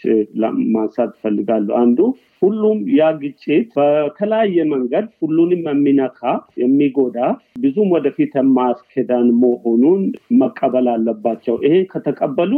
ማንሳት 0.75 1.11
ይፈልጋሉ። 1.17 1.67
አንዱ 1.81 1.99
ሁሉም 2.43 2.79
ያ 2.99 3.09
ግጭት 3.21 3.71
በተለያየ 3.79 4.65
መንገድ 4.73 5.07
ሁሉንም 5.21 5.63
የሚነካ 5.71 6.21
የሚጎዳ 6.63 7.17
ብዙም 7.63 7.89
ወደፊት 7.95 8.35
የማያስኬዳን 8.41 9.27
መሆኑን 9.41 10.03
መቀበል 10.43 10.89
አለባቸው። 10.95 11.57
ይሄ 11.67 11.81
ከተቀበሉ 11.93 12.53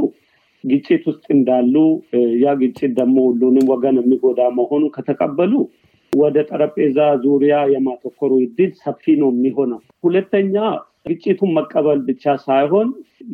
ግጭት 0.67 1.03
ውስጥ 1.11 1.25
እንዳሉ 1.35 1.75
ያ 2.43 2.55
ግጭት 2.61 2.93
ደግሞ 2.99 3.17
ሁሉንም 3.29 3.67
ወገን 3.73 3.99
የሚጎዳ 4.01 4.41
መሆኑን 4.59 4.93
ከተቀበሉ 4.97 5.53
ወደ 6.13 6.37
ጠረጴዛ 6.49 6.99
ዙሪያ 7.25 7.55
የማተኮሩ 7.73 8.33
እድል 8.45 8.71
ሰፊ 8.83 9.15
ነው 9.23 9.31
የሚሆነው። 9.35 9.81
ሁለተኛ 10.05 10.55
ግጭቱን 11.07 11.51
መቀበል 11.57 11.99
ብቻ 12.07 12.35
ሳይሆን 12.45 12.89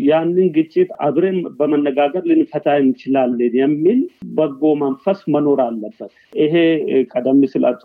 ያንን 0.05 0.49
ግጭት 0.55 0.91
አብረን 1.05 1.39
በመነጋገር 1.59 2.23
ልንፈታ 2.31 2.75
እንችላለን 2.83 3.55
የሚል 3.61 4.01
በጎ 4.37 4.73
መንፈስ 4.83 5.21
መኖር 5.35 5.61
አለበት። 5.65 6.13
ይሄ 6.39 6.55
ቀደም 7.13 7.41
ሲል 7.53 7.65
አቶ 7.71 7.85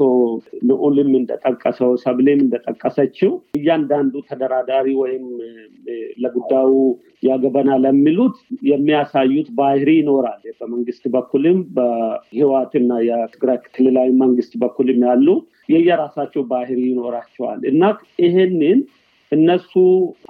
ልዑልም 0.69 1.11
እንደጠቀሰው 1.19 1.91
ሰብሌም 2.03 2.43
እንደጠቀሰችው 2.45 3.31
እያንዳንዱ 3.59 4.13
ተደራዳሪ 4.29 4.87
ወይም 5.01 5.25
ለጉዳዩ 6.23 6.71
ያገበና 7.23 7.71
ለሚሉት 7.83 8.35
የሚያሳዩት 8.71 9.47
ባህሪ 9.59 9.89
ይኖራል። 9.99 10.41
በመንግስት 10.59 11.03
በኩልም 11.13 11.59
በህዋትና 11.77 12.91
የትግራይ 13.07 13.59
ክልላዊ 13.67 14.09
መንግስት 14.23 14.53
በኩልም 14.61 15.01
ያሉ 15.07 15.27
የየራሳቸው 15.69 16.43
ባህሪ 16.51 16.79
ይኖራቸዋል 16.89 17.61
እና 17.71 17.83
ይሄንን 18.23 18.79
እነሱ 19.31 19.71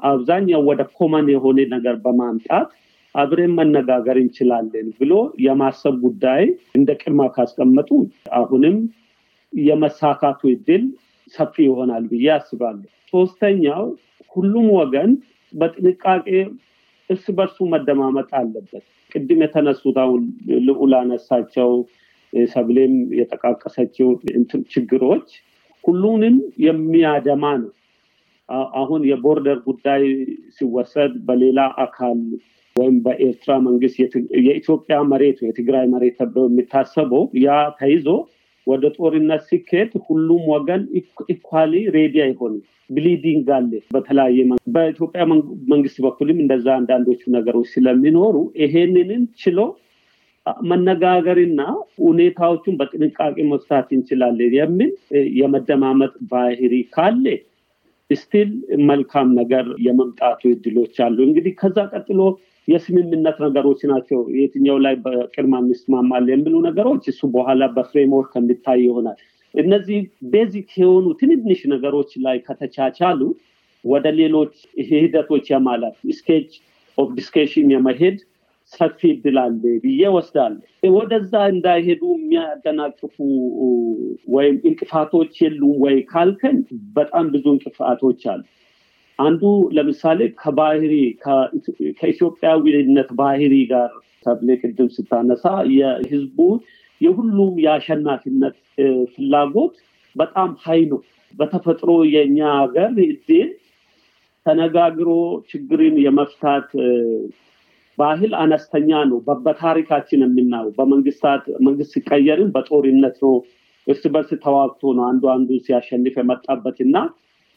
አብዛኛው 0.09 0.61
ወደ 0.69 0.81
ኮመን 0.97 1.27
የሆነ 1.33 1.65
ነገር 1.73 1.95
በማምጣት 2.05 2.69
አብሬን 3.15 3.53
መነጋገር 3.57 4.17
እንችላለን 4.21 4.87
ብሎ 4.99 5.13
የማሰብ 5.45 5.95
ጉዳይ 6.05 6.43
እንደ 6.75 6.89
ቅድማ 7.01 7.21
ካስቀመጡ 7.35 7.89
አሁንም 8.39 8.75
የመሳካቱ 9.53 10.41
እድል 10.53 10.83
ሰፊ 11.33 11.55
ይሆናል 11.67 12.03
ብዬ 12.11 12.27
አስባለሁ። 12.35 12.83
ሶስተኛው 13.13 13.83
ሁሉም 14.31 14.67
ወገን 14.79 15.11
በጥንቃቄ 15.53 16.27
እርስ 17.09 17.25
በርሱ 17.37 17.57
መደማመጥ 17.73 18.29
አለበት። 18.39 18.83
ቅድም 19.11 19.41
የተነሱት 19.43 19.97
አሁን 20.03 20.23
ልዑል 20.67 20.93
አነሳቸው፣ 20.99 21.71
ሰብሌም 22.33 22.95
የጠቃቀሰችው 23.19 24.07
ችግሮች 24.73 25.27
ሁሉንም 25.83 26.35
የሚያደማ 26.65 27.43
ነው። 27.61 27.71
አሁን 28.79 29.01
የቦርደር 29.09 29.57
ጉዳይ 29.65 30.03
ሲወሰድ 30.57 31.13
በሌላ 31.27 31.59
አካል 31.83 32.19
ወይም 32.75 32.95
በኤርትራ 33.05 33.51
መንግስት 33.65 33.95
የኢትዮጵያ 34.47 34.97
መሬት 35.11 35.39
የትግራይ 35.45 35.85
መሬት 35.93 36.15
ተብሎ 36.19 36.43
የሚታሰበው 36.47 37.23
ያ 37.43 37.49
ተይዞ 37.79 38.07
ወደ 38.67 38.85
ጦርነት 38.97 39.41
ሲካሄድ 39.49 39.91
ሁሉም 40.07 40.43
ወገን 40.53 40.81
equally 41.33 41.73
ready 41.95 42.15
አይሆንም። 42.25 42.63
bleeding 42.89 43.47
አለ 43.55 43.71
በተለያየ 43.93 44.37
በኢትዮጵያ 44.75 45.23
መንግስት 45.71 45.97
በኩልም 46.05 46.37
እንደዛ 46.43 46.67
አንዳንዶቹ 46.79 47.21
ነገሮች 47.35 47.67
ስለሚኖሩ 47.73 48.35
ይሄንን 48.61 49.23
ችሎ 49.41 49.59
መነጋገርና 50.65 51.61
ሁኔታዎቹን 52.01 52.75
በጥንቃቄ 52.79 53.35
መፍታት 53.49 53.87
እንችላለን 53.97 54.53
የሚል 54.59 54.91
የመደማመጥ 55.39 56.13
ባህሪ 56.31 56.73
ካለ 56.93 57.25
still 58.09 58.49
መልካም 58.89 59.27
ነገር 59.39 59.65
የመምጣቱ 59.85 60.41
እድሎች 60.51 60.95
አሉ። 61.05 61.17
እንግዲህ 61.27 61.53
ከዛ 61.61 61.77
ቀጥሎ 61.93 62.19
የስምምነት 62.67 63.37
ነገሮች 63.45 63.81
ናቸው። 63.91 64.21
የትኛው 64.37 64.77
ላይ 64.85 64.95
በቅድሚያ 65.03 65.53
እንስማማል 65.63 66.25
የሚሉ 66.31 66.55
ነገሮች 66.67 67.03
እሱ 67.11 67.21
በኋላ 67.35 67.63
በ 67.75 67.86
framework 67.86 68.33
የሚታይ 68.39 68.79
ይሆናል። 68.85 69.19
እነዚህ 69.53 69.99
basic 70.33 70.71
የሆኑ 70.81 71.05
ትንንሽ 71.19 71.61
ነገሮች 71.73 72.11
ላይ 72.25 72.37
ከተቻቻሉ 72.47 73.21
ወደ 73.83 74.07
ሌሎች 74.19 74.53
ሂደቶች 74.91 75.45
የማለፍ 75.53 75.95
stage 76.17 76.49
of 76.97 77.09
discussion 77.17 77.67
የመሄድ 77.73 78.17
ሰፊ 78.73 78.99
እድል 79.11 79.37
አለ 79.41 79.63
ብዬ 79.83 80.01
ወስዳለሁ። 80.15 80.61
ወደዛ 80.95 81.33
እንዳይሄዱ 81.51 82.01
የሚያደናቅፉ 82.15 83.15
ወይም 84.35 84.55
እንቅፋቶች 84.69 85.33
የሉም 85.43 85.75
ወይ 85.83 85.97
ካልከን 86.11 86.57
በጣም 86.97 87.25
ብዙ 87.33 87.45
እንቅፋቶች 87.55 88.21
አሉ። 88.33 88.43
አንዱ 89.19 89.43
ለምሳሌ 89.75 90.19
ከባህሪ 90.41 90.93
ከኢትዮጵያዊነት 91.99 93.11
ባህሪ 93.19 93.53
ጋር 93.71 93.91
ተብሌ 94.25 94.49
ቅድም 94.61 94.89
ስታነሳ 94.95 95.45
የህዝቡ 95.77 96.39
የሁሉም 97.01 97.53
የአሸናፊነት 97.63 98.57
ፍላጎት 99.13 99.75
በጣም 100.15 100.51
ሀይ 100.63 100.81
ነው። 100.91 100.99
በተፈጥሮ 101.33 101.91
የኛ 102.13 102.37
ሀገር 102.59 102.91
እድል 103.05 103.49
ተነጋግሮ 104.45 105.09
ችግርን 105.49 105.95
የመፍታት 106.03 106.67
ባህል 107.97 108.31
አነስተኛ 108.41 108.89
ነው። 109.09 109.19
በታሪካችን 109.45 110.23
የምናየው 110.25 110.73
በመንግስታት 110.77 111.45
መንግስት 111.67 111.93
ሲቀየርም 111.95 112.49
በጦርነት 112.55 113.17
ነው፣ 113.25 113.35
እርስ 113.87 114.03
በርስ 114.13 114.31
ተዋግቶ 114.43 114.91
ነው 114.97 115.03
አንዱ 115.09 115.23
አንዱ 115.33 115.49
ሲያሸንፍ 115.65 116.15
የመጣበት 116.19 116.77
እና 116.85 116.95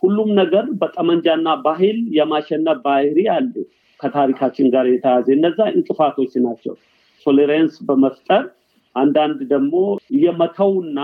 ሁሉም 0.03 0.29
ነገር 0.41 0.67
በጠመንጃና 0.81 1.49
ባህል 1.65 1.99
የማሸነፍ 2.17 2.79
ባህሪ 2.85 3.19
አለ 3.35 3.53
ከታሪካችን 4.01 4.67
ጋር 4.75 4.87
የተያዘ 4.91 5.27
እነዛ 5.37 5.59
እንቅፋቶች 5.75 6.33
ናቸው። 6.45 6.75
ቶሌራንስ 7.27 7.75
በመፍጠር 7.89 8.45
አንዳንድ 8.97 9.41
ደግሞ 9.53 9.75
የመተውና 10.21 11.01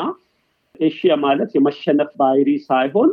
እሺ 0.81 1.01
ማለት 1.25 1.51
የመሸነፍ 1.57 2.11
ባህሪ 2.21 2.49
ሳይሆን 2.69 3.11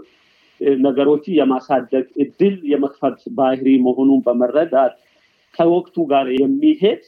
ነገሮችን 0.82 1.38
የማሳደግ 1.38 2.06
እድል 2.24 2.56
የመክፈት 2.72 3.20
ባህሪ 3.38 3.68
መሆኑን 3.86 4.20
በመረዳት 4.26 4.94
ከወቅቱ 5.54 5.96
ጋር 6.12 6.28
የሚሄድ 6.38 7.02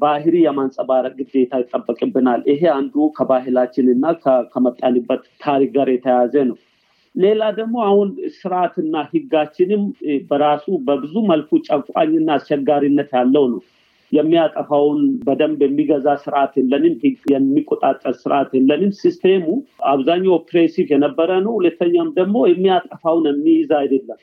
ባህሪ 0.00 0.34
የማንጸባረቅ 0.42 1.12
ግዴታ 1.20 1.54
ይጠበቅብናል። 1.62 2.42
ይሄ 2.50 2.62
አንዱ 2.76 2.94
ከባህላችን 3.16 3.86
እና 3.94 4.04
ከመጣንበት 4.52 5.22
ታሪክ 5.44 5.70
ጋር 5.76 5.88
የተያያዘ 5.92 6.34
ነው። 6.50 6.58
ሌላ 7.14 7.42
ደግሞ 7.58 7.76
አሁን 7.88 8.08
ስርዓትና 8.36 9.02
ህጋችንም 9.10 9.82
በራሱ 10.30 10.66
በብዙ 10.86 11.14
መልኩ 11.28 11.50
ጨቋኝና 11.68 12.28
አስቸጋሪነት 12.38 13.10
ያለው 13.18 13.44
ነው። 13.52 13.60
የሚያጠፋውን 14.12 14.98
በደንብ 15.26 15.60
የሚገዛ 15.64 16.08
ስርዓት 16.22 16.52
የለንም፣ 16.58 16.94
የሚቆጣጠር 17.32 18.14
ስርዓት 18.20 18.50
የለንም። 18.56 18.90
system 19.00 19.35
ኡ 19.35 19.46
አብዛኛው 19.92 20.34
oppressive 20.38 20.86
የነበረ 20.94 21.30
ነው። 21.46 21.52
ሁለተኛም 21.58 22.10
ደግሞ 22.18 22.36
የሚያጠፋውን 22.50 23.26
የሚይዝ 23.30 23.72
አይደለም። 23.80 24.20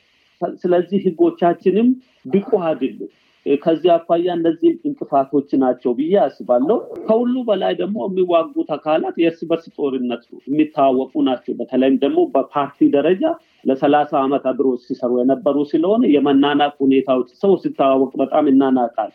ስለዚህ 0.61 0.99
ህጎቻችንም 1.07 1.89
ብቁ 2.25 2.49
አይደሉም። 2.67 3.11
ከዚህ 3.45 3.89
አኳያ 3.93 4.27
እነዚህ 4.37 4.71
እንቅፋቶች 4.87 5.49
ናቸው 5.61 5.91
ብዬ 5.97 6.13
አስባለሁ። 6.23 6.75
ከሁሉ 7.05 7.35
በላይ 7.47 7.73
ደግሞ 7.79 7.97
የሚዋጉት 8.07 8.69
አካላት 8.75 9.15
የእርስ 9.21 9.41
በርስ 9.49 9.65
ጦርነት 9.77 10.23
የሚታወቁ 10.43 11.13
ናቸው። 11.27 11.53
በተለይም 11.59 11.97
ደግሞ 12.03 12.19
በፓርቲ 12.33 12.89
ደረጃ 12.95 13.23
ለሰላሳ 13.65 14.11
ዓመት 14.21 14.45
አብሮ 14.51 14.67
ሲሰሩ 14.85 15.11
የነበሩ 15.19 15.57
ስለሆነ 15.71 16.03
የመናናቅ 16.15 16.73
ሁኔታዎች 16.83 17.29
ሰው 17.41 17.53
ሲታወቅ 17.63 18.11
በጣም 18.21 18.47
ይናናቃል 18.51 19.11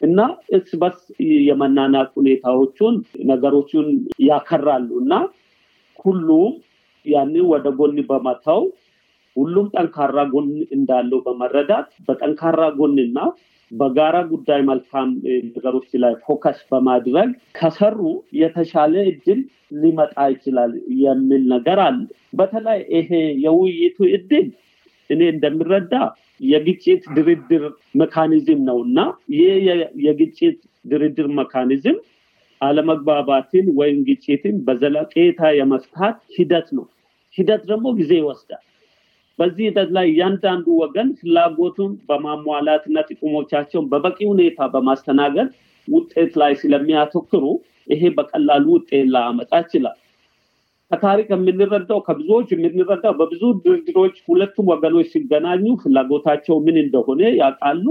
እና 0.00 0.20
እርስ 0.56 0.70
በርስ 0.82 1.00
የመናናቅ 1.48 2.08
ሁኔታዎቹን 2.18 2.94
ነገሮቹን 3.30 3.88
ያከራሉ 4.28 4.90
እና 5.02 5.14
ሁሉም 5.98 6.52
ያንን 7.06 7.44
ወደ 7.52 7.68
ጎን 7.76 7.98
በመተው 8.08 8.62
ሁሉም 9.36 9.66
ጠንካራ 9.74 10.18
ጎን 10.32 10.48
እንዳለው 10.76 11.20
በመረዳት 11.26 11.88
በጠንካራ 12.06 12.62
ጎንና 12.78 13.18
በጋራ 13.70 14.16
ጉዳይ 14.30 14.60
መልካም 14.68 15.08
ነገሮች 15.48 15.90
ላይ 16.02 16.14
focus 16.24 16.60
በማድረግ 16.70 17.28
ከሰሩ 17.58 17.98
የተሻለ 18.40 18.94
እድል 19.10 19.40
ሊመጣ 19.82 20.16
ይችላል 20.32 20.72
የሚል 21.02 21.42
ነገር 21.52 21.80
አለ። 21.84 22.00
በተለይ 22.32 22.80
ይሄ 22.96 23.10
የውይይቱ 23.44 23.98
እድል 24.16 24.48
እኔ 25.10 25.20
እንደሚረዳ 25.34 25.94
የግጭት 26.44 27.02
ድርድር 27.16 27.64
mechanism 28.00 28.60
ነው 28.68 28.78
እና 28.86 28.98
ይህ 29.34 29.54
የግጭት 30.06 30.58
ድርድር 30.84 31.28
mechanism 31.38 31.96
አለመግባባትን 32.60 33.66
ወይም 33.78 33.98
ግጭትን 34.08 34.56
በዘለቄታ 34.66 35.40
የመፍታት 35.58 36.18
ሂደት 36.36 36.68
ነው። 36.78 36.86
ሂደት 37.38 37.62
ደግሞ 37.70 37.86
ጊዜ 37.98 38.12
ይወስዳል። 38.20 38.64
በዚህ 39.38 39.64
ሂደት 39.66 39.90
ላይ 39.96 40.06
እያንዳንዱ 40.10 40.66
ወገን 40.80 41.08
ፍላጎቱን 41.20 41.92
በማሟላትና 42.08 43.04
ጥቅሞቻቸውን 43.08 43.88
በበቂ 43.92 44.18
ሁኔታ 44.30 44.68
በማስተናገድ 44.72 45.48
ውጤት 45.88 46.32
ላይ 46.42 46.52
ስለሚያተክሩ 46.60 47.44
ይሄ 47.88 48.02
በቀላሉ 48.16 48.66
ውጤት 48.76 49.06
ላመጣ 49.14 49.52
ይችላል። 49.64 49.96
ከታሪክ 50.90 51.28
የምንረዳው 51.32 51.98
ከብዙዎች 52.06 52.48
የምንረዳው 52.54 53.12
በብዙ 53.18 53.42
ድርድሮች 53.64 54.16
ሁለቱም 54.28 54.70
ወገኖች 54.72 55.08
ሲገናኙ 55.12 55.74
ፍላጎታቸው 55.82 56.56
ምን 56.64 56.78
እንደሆነ 56.82 57.20
ያውቃሉ። 57.40 57.84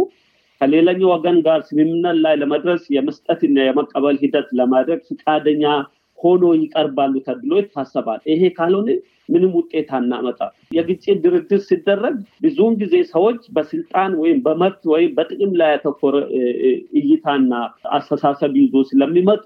ከሌላኛው 0.62 1.10
ወገን 1.13 1.38
ጋር 1.46 1.60
ስምምነት 1.67 2.17
ላይ 2.24 2.34
ለመድረስ 2.41 2.81
የመስጠትና 2.96 3.58
የመቀበል 3.65 4.17
ሂደት 4.24 4.50
ለማድረግ 4.60 5.00
ፈቃደኛ 5.12 5.63
ሆኖ 6.19 6.43
ይቀርባሉ 6.57 7.13
ተብሎ 7.25 7.51
ይታሰባል። 7.59 8.19
ይሄ 8.31 8.41
ካልሆነ 8.55 8.89
ምንም 9.29 9.51
ውጤት 9.57 9.89
አናመጣ። 9.97 10.39
የግጭት 10.71 11.17
ድርድር 11.23 11.61
ሲደረግ 11.67 12.15
ብዙውን 12.43 12.75
ጊዜ 12.81 12.95
ሰዎች 13.11 13.41
በስልጣን 13.55 14.11
ወይም 14.21 14.39
በመብት 14.45 14.81
ወይም 14.93 15.11
በጥቅም 15.17 15.51
ላይ 15.59 15.71
ያተኮረ 15.75 16.15
እይታና 16.99 17.51
አስተሳሰብ 17.97 18.53
ይዞ 18.61 18.83
ስለሚመጡ 18.91 19.45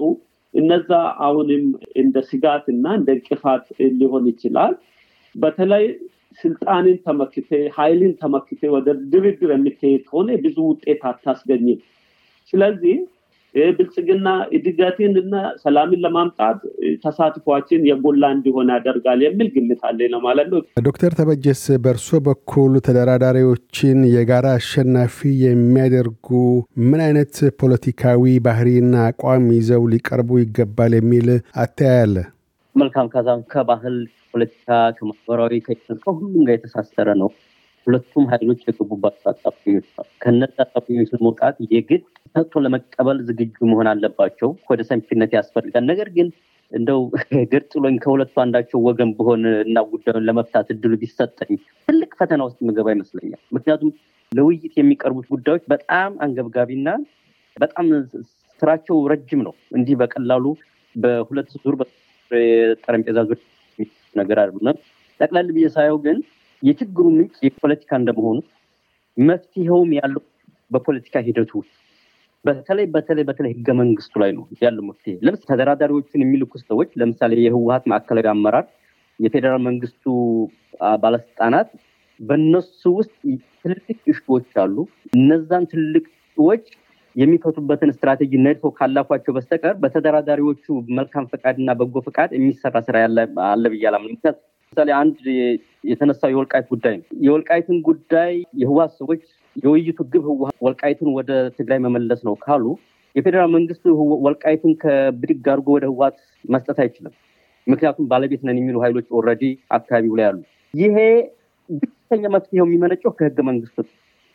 እነዛ 0.53 0.89
አሁንም 1.25 1.63
እንደ 2.01 2.15
ስጋት 2.29 2.65
እና 2.73 2.85
እንደ 2.97 3.09
እንቅፋት 3.17 3.63
ሊሆን 3.99 4.25
ይችላል። 4.31 4.73
በተለይ 5.35 5.85
ስልጣንን 6.39 6.97
ተመክቴ 7.05 7.49
ኃይልን 7.75 8.13
ተመክቴ 8.21 8.61
ወደ 8.75 8.87
ድርድር 9.11 9.49
የሚካሄድ 9.53 10.03
ከሆነ 10.07 10.29
ብዙ 10.45 10.57
ውጤት 10.69 11.01
አታስገኝም። 11.09 11.79
ስለዚህ 12.53 12.95
ብልጽግና 13.71 14.27
እድገትን 14.57 15.13
እና 15.21 15.33
ሰላምን 15.63 16.01
ለማምጣት 16.05 16.59
ተሳትፏችን 17.03 17.87
የጎላ 17.89 18.31
እንዲሆን 18.35 18.71
ያደርጋል 18.75 19.19
የሚል 19.25 19.49
ግምት 19.55 19.81
አለ 19.89 20.09
ነው 20.13 20.21
ማለት 20.25 20.47
ነው። 20.53 20.61
ዶክተር 20.85 21.13
ተበጀስ 21.19 21.63
በእርሶ 21.83 22.19
በኩል 22.27 22.73
ተደራዳሪዎችን 22.87 23.99
የጋራ 24.13 24.47
አሸናፊ 24.59 25.17
የሚያደርጉ 25.45 26.29
ምን 26.85 27.01
አይነት 27.07 27.33
ፖለቲካዊ 27.61 28.35
ባህሪና 28.47 28.93
አቋም 29.07 29.47
ይዘው 29.57 29.85
ሊቀርቡ 29.93 30.39
ይገባል 30.41 30.93
የሚል 30.99 31.29
አተያይ 31.59 32.01
አለ? 32.03 32.15
መልካም 32.75 33.07
ካሳም 33.13 33.41
ከባህል 33.51 33.97
ፖለቲካ፣ 34.31 34.67
ከማህበራዊ 34.97 35.57
ከሁሉም 35.65 36.43
ጋር 36.45 36.53
የተሳሰረ 36.55 37.09
ነው። 37.19 37.29
ሁለቱም 37.87 38.25
ኃይሎች 38.31 38.61
የገቡባቸው 38.63 39.27
አጣብቂኞች 39.31 39.87
ከነዚ 40.21 40.55
አጣብቂኞች 40.63 41.09
ለመውጣት 41.15 41.55
የግድ 41.73 42.03
ሰጥቶ 42.35 42.61
ለመቀበል 42.65 43.17
ዝግጁ 43.27 43.57
መሆን 43.71 43.87
አለባቸው። 43.91 44.49
ወደ 44.71 44.81
ሰንፊነት 44.89 45.31
ያስፈልጋል። 45.37 45.85
ነገር 45.91 46.09
ግን 46.15 46.27
እንደው 46.71 47.01
ገርጥሎኝ 47.51 47.95
ከሁለቱ 48.03 48.35
አንዳቸው 48.43 48.79
ወገን 48.87 49.09
ብሆን 49.17 49.41
እና 49.63 49.79
ጉዳዩን 49.89 50.25
ለመፍታት 50.27 50.67
እድሉ 50.73 50.93
ቢሰጠኝ 51.01 51.51
ትልቅ 51.87 52.11
ፈተና 52.19 52.41
ውስጥ 52.47 52.59
ምገባ 52.67 52.87
ይመስለኛል። 52.95 53.41
ምክንያቱም 53.55 53.91
ለውይይት 54.31 54.73
የሚቀርቡት 54.77 55.27
ጉዳዮች 55.33 55.63
በጣም 55.73 56.11
አንገብጋቢና 56.25 56.89
በጣም 57.57 57.87
ስራቸው 58.61 58.97
ረጅም 59.11 59.41
ነው። 59.47 59.53
እንዲህ 59.77 59.95
በቀላሉ 60.01 60.45
በሁለት 60.95 61.49
ዙር 61.55 61.75
ጠረጴዛ 62.83 63.19
ዙር 63.29 63.39
ነገር 64.15 64.37
አይደለም። 64.43 64.77
ጠቅላላ 65.19 65.49
ብዬ 65.55 65.67
ሳየው 65.75 65.97
ግን 66.05 66.17
የችግሩ 66.63 67.05
ምንጭ 67.15 67.35
የፖለቲካ 67.45 67.91
እንደመሆኑ 67.99 68.37
መፍትሄውም 69.17 69.89
ያለው 69.97 70.21
በፖለቲካ 70.71 71.17
ሂደቱ 71.27 71.51
በተለይ 72.45 72.85
በተለይ 72.93 73.23
በተለይ 73.27 73.51
ህገ 73.53 73.69
መንግስቱ 73.79 74.13
ላይ 74.21 74.31
ነው 74.37 74.45
ያለው 74.63 74.83
መፍትሄ። 74.87 75.13
ለምሳሌ 75.25 75.47
ተደራዳሪዎቹን 75.51 76.23
የሚልኩ 76.23 76.53
ሰዎች 76.63 76.89
ለምሳሌ 77.01 77.39
የህወሀት 77.43 77.83
ማዕከላዊ 77.91 78.27
አመራር፣ 78.33 78.65
የፌዴራል 79.19 79.61
መንግስቱ 79.67 80.03
ባለስልጣናት 81.03 81.69
በእነሱ 82.19 82.81
ውስጥ 82.97 83.13
ትልልቅ 83.61 83.99
issue 84.13 84.33
ዎች 84.33 84.49
አሉ። 84.63 84.75
እነዛን 85.17 85.65
ትልልቅ 85.71 86.05
issue 86.09 86.40
ዎች 86.40 86.65
የሚፈቱበትን 87.15 87.93
ስትራቴጂ 87.95 88.33
ነድፈው 88.45 88.71
ካላለፏቸው 88.77 89.33
በስተቀር 89.35 89.75
በተደራዳሪዎቹ 89.81 90.65
መልካም 90.97 91.27
ፈቃድ 91.33 91.55
እና 91.61 91.71
በጎ 91.79 91.95
ፈቃድ 92.07 92.29
የሚሰራ 92.37 92.77
ስራ 92.87 92.95
አለ 93.47 93.63
ብዬ 93.73 93.83
አላምንም። 93.89 94.19
ለምሳሌ 94.75 94.91
አንድ 94.99 95.17
የተነሳው 95.83 96.29
የወልቃይት 96.31 96.67
ጉዳይ 96.73 96.93
ነው። 96.99 97.05
የወልቃይትን 97.25 97.77
ጉዳይ 97.87 98.31
የህወሀት 98.61 98.93
ሰዎች 98.99 99.21
የውይይቱ 99.55 99.99
ግብ 100.13 100.23
ህወሀት 100.29 100.55
ወልቃይትን 100.65 101.09
ወደ 101.17 101.29
ትግራይ 101.57 101.79
መመለስ 101.85 102.21
ነው 102.27 102.35
ካሉ 102.45 102.63
የፌዴራል 103.15 103.49
መንግስቱ 103.55 103.85
ወልቃይትን 104.25 104.71
ብድግ 104.83 105.45
አድርጎ 105.45 105.67
ወደ 105.75 105.85
ህወሀት 105.91 106.17
መስጠት 106.45 106.77
አይችልም። 106.83 107.13
ምክንያቱም 107.67 108.07
ባለቤት 108.11 108.41
ነን 108.47 108.57
የሚሉ 108.61 108.77
ኃይሎች 108.85 109.07
already 109.17 109.43
አካባቢው 109.77 110.15
ላይ 110.19 110.25
አሉ። 110.29 110.39
ይሄ 110.73 110.97
ብቸኛ 111.69 112.23
መፍትሄው 112.35 112.65
የሚመነጨው 112.65 113.13
ከህገ 113.19 113.39
መንግስቱ 113.49 113.77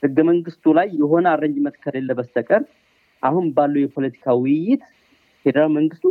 ህገ 0.02 0.18
መንግስቱ 0.30 0.64
ላይ 0.78 0.88
የሆነ 1.00 1.26
arrangement 1.34 1.76
ከሌለ 1.84 2.10
በስተቀር 2.18 2.62
አሁን 3.22 3.46
ባለው 3.56 3.80
የፖለቲካ 3.82 4.36
ውይይት 4.40 4.84
ፌዴራል 5.44 5.70
መንግስቱ 5.78 6.04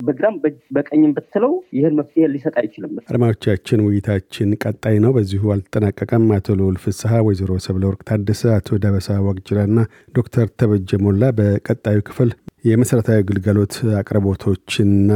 በግራም 0.00 0.34
በቀኝም 0.74 1.12
ብትለው 1.16 1.52
ይህን 1.76 1.96
መፍትሄ 1.98 2.28
ሊሰጥ 2.32 2.54
አይችልም። 2.60 2.92
አድማጮቻችን፣ 3.06 3.82
ውይይታችን 3.86 4.54
ቀጣይ 4.64 4.96
ነው። 5.04 5.12
በዚሁ 5.16 5.52
አልተጠናቀቀም። 5.54 6.24
አቶ 6.36 6.56
ልዑል 6.60 6.76
ፍስሐ፣ 6.84 7.12
ወይዘሮ 7.26 7.52
ሰብለ 7.66 7.84
ወርቅ 7.90 8.00
ታደሰ፣ 8.10 8.42
አቶ 8.56 8.78
ዳበሳ 8.84 9.18
ዋቅጅራና 9.26 9.78
ዶክተር 10.16 10.46
ተበጀ 10.60 11.00
ሞላ 11.04 11.22
በቀጣዩ 11.38 11.98
ክፍል 12.08 12.30
የመሠረታዊ 12.64 13.18
አገልግሎት 13.22 13.74
አቅርቦቶችና 14.00 15.10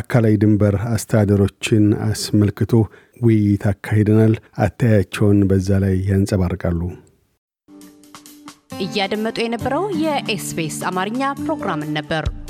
አካላዊ 0.00 0.34
ድንበር 0.42 0.76
አስተዳደሮችን 0.92 1.84
አስመልክቶ 2.08 2.72
ውይይት 3.20 3.64
አካሂደናል። 3.70 4.34
አተያያቸውን 4.64 5.40
በዛ 5.50 5.78
ላይ 5.84 5.94
ያንጸባርቃሉ። 6.10 6.80
እያደመጡ 8.84 9.36
የነበረው 9.42 9.84
የኤስቢኤስ 10.02 10.78
አማርኛ 10.90 11.22
ፕሮግራምን 11.40 11.90
ነበር። 11.96 12.24